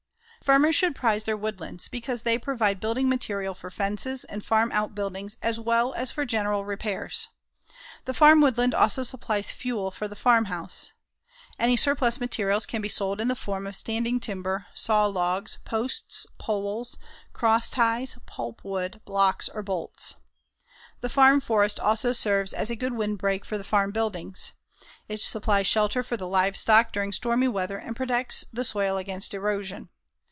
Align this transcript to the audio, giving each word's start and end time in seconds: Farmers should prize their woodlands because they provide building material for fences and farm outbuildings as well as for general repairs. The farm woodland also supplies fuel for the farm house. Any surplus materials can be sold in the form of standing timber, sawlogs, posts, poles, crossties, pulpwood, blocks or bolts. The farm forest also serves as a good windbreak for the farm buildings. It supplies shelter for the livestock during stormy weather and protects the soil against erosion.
Farmers 0.43 0.73
should 0.75 0.95
prize 0.95 1.25
their 1.25 1.37
woodlands 1.37 1.87
because 1.87 2.23
they 2.23 2.35
provide 2.39 2.79
building 2.79 3.07
material 3.07 3.53
for 3.53 3.69
fences 3.69 4.23
and 4.23 4.43
farm 4.43 4.71
outbuildings 4.71 5.37
as 5.43 5.59
well 5.59 5.93
as 5.93 6.09
for 6.09 6.25
general 6.25 6.65
repairs. 6.65 7.27
The 8.05 8.13
farm 8.15 8.41
woodland 8.41 8.73
also 8.73 9.03
supplies 9.03 9.51
fuel 9.51 9.91
for 9.91 10.07
the 10.07 10.15
farm 10.15 10.45
house. 10.45 10.93
Any 11.59 11.77
surplus 11.77 12.19
materials 12.19 12.65
can 12.65 12.81
be 12.81 12.89
sold 12.89 13.21
in 13.21 13.27
the 13.27 13.35
form 13.35 13.67
of 13.67 13.75
standing 13.75 14.19
timber, 14.19 14.65
sawlogs, 14.73 15.63
posts, 15.63 16.25
poles, 16.39 16.97
crossties, 17.35 18.17
pulpwood, 18.25 18.99
blocks 19.05 19.47
or 19.47 19.61
bolts. 19.61 20.15
The 21.01 21.09
farm 21.09 21.39
forest 21.39 21.79
also 21.79 22.13
serves 22.13 22.51
as 22.51 22.71
a 22.71 22.75
good 22.75 22.93
windbreak 22.93 23.45
for 23.45 23.59
the 23.59 23.63
farm 23.63 23.91
buildings. 23.91 24.53
It 25.07 25.21
supplies 25.21 25.67
shelter 25.67 26.01
for 26.01 26.17
the 26.17 26.27
livestock 26.27 26.91
during 26.91 27.11
stormy 27.11 27.47
weather 27.47 27.77
and 27.77 27.95
protects 27.95 28.43
the 28.51 28.63
soil 28.63 28.97
against 28.97 29.35
erosion. 29.35 29.89